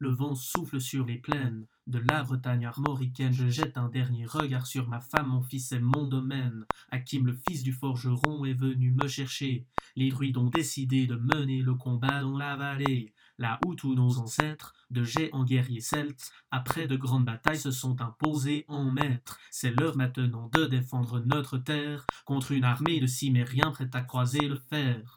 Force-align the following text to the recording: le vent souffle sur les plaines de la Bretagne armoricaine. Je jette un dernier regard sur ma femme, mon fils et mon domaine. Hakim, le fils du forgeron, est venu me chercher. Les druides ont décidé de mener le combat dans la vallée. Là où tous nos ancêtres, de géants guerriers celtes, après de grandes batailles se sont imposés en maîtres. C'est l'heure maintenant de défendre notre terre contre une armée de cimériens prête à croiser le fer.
le 0.00 0.08
vent 0.10 0.34
souffle 0.34 0.80
sur 0.80 1.04
les 1.04 1.18
plaines 1.18 1.66
de 1.86 1.98
la 1.98 2.22
Bretagne 2.22 2.64
armoricaine. 2.64 3.34
Je 3.34 3.48
jette 3.48 3.76
un 3.76 3.88
dernier 3.88 4.24
regard 4.24 4.66
sur 4.66 4.88
ma 4.88 5.00
femme, 5.00 5.28
mon 5.28 5.42
fils 5.42 5.72
et 5.72 5.78
mon 5.78 6.06
domaine. 6.06 6.64
Hakim, 6.90 7.26
le 7.26 7.38
fils 7.46 7.62
du 7.62 7.72
forgeron, 7.72 8.46
est 8.46 8.54
venu 8.54 8.92
me 8.92 9.06
chercher. 9.08 9.66
Les 9.96 10.08
druides 10.08 10.38
ont 10.38 10.48
décidé 10.48 11.06
de 11.06 11.16
mener 11.16 11.60
le 11.60 11.74
combat 11.74 12.22
dans 12.22 12.38
la 12.38 12.56
vallée. 12.56 13.12
Là 13.36 13.58
où 13.66 13.74
tous 13.74 13.94
nos 13.94 14.18
ancêtres, 14.18 14.74
de 14.90 15.04
géants 15.04 15.44
guerriers 15.44 15.80
celtes, 15.80 16.32
après 16.50 16.86
de 16.86 16.96
grandes 16.96 17.26
batailles 17.26 17.58
se 17.58 17.70
sont 17.70 18.00
imposés 18.00 18.64
en 18.68 18.90
maîtres. 18.90 19.38
C'est 19.50 19.78
l'heure 19.78 19.96
maintenant 19.96 20.50
de 20.54 20.64
défendre 20.64 21.20
notre 21.20 21.58
terre 21.58 22.06
contre 22.24 22.52
une 22.52 22.64
armée 22.64 23.00
de 23.00 23.06
cimériens 23.06 23.70
prête 23.70 23.94
à 23.94 24.02
croiser 24.02 24.48
le 24.48 24.56
fer. 24.56 25.14